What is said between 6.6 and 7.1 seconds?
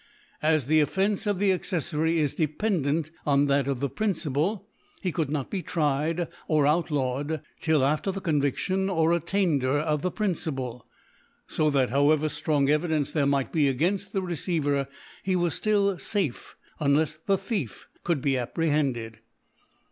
out